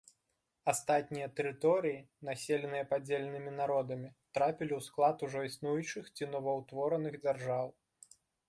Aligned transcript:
Астатнія 0.71 1.27
тэрыторыі, 1.39 1.99
населеныя 2.29 2.87
падзеленымі 2.95 3.51
народамі, 3.61 4.09
трапілі 4.39 4.73
ў 4.77 4.81
склад 4.89 5.17
ужо 5.29 5.39
існуючых 5.53 6.05
ці 6.15 6.23
новаўтвораных 6.35 7.13
дзяржаў. 7.23 7.67